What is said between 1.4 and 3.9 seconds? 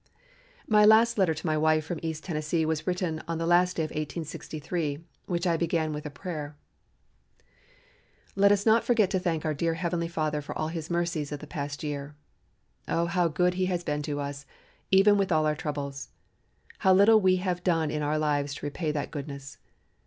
my wife from East Tennessee was written on the last day